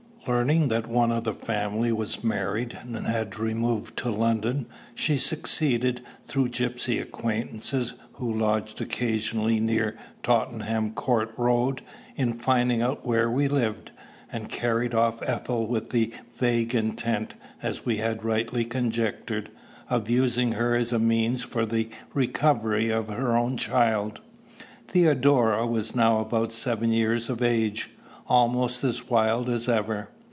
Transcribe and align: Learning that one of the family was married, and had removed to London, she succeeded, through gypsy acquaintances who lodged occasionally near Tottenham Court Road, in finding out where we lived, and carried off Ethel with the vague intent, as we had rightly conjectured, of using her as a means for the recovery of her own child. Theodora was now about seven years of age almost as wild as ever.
Learning 0.27 0.67
that 0.67 0.85
one 0.85 1.11
of 1.11 1.23
the 1.23 1.33
family 1.33 1.91
was 1.91 2.23
married, 2.23 2.77
and 2.79 2.95
had 3.07 3.39
removed 3.39 3.97
to 3.97 4.11
London, 4.11 4.67
she 4.93 5.17
succeeded, 5.17 5.99
through 6.25 6.47
gypsy 6.47 7.01
acquaintances 7.01 7.93
who 8.13 8.31
lodged 8.31 8.79
occasionally 8.79 9.59
near 9.59 9.97
Tottenham 10.21 10.91
Court 10.93 11.31
Road, 11.37 11.81
in 12.15 12.33
finding 12.33 12.83
out 12.83 13.03
where 13.03 13.31
we 13.31 13.47
lived, 13.47 13.89
and 14.31 14.47
carried 14.47 14.93
off 14.93 15.23
Ethel 15.23 15.65
with 15.65 15.89
the 15.89 16.13
vague 16.37 16.75
intent, 16.75 17.33
as 17.63 17.83
we 17.83 17.97
had 17.97 18.23
rightly 18.23 18.63
conjectured, 18.63 19.49
of 19.89 20.07
using 20.07 20.51
her 20.51 20.75
as 20.75 20.93
a 20.93 20.99
means 20.99 21.41
for 21.41 21.65
the 21.65 21.89
recovery 22.13 22.91
of 22.91 23.07
her 23.07 23.35
own 23.35 23.57
child. 23.57 24.19
Theodora 24.87 25.65
was 25.65 25.95
now 25.95 26.19
about 26.19 26.53
seven 26.53 26.91
years 26.91 27.27
of 27.27 27.41
age 27.41 27.89
almost 28.27 28.81
as 28.85 29.09
wild 29.09 29.49
as 29.49 29.67
ever. 29.67 30.07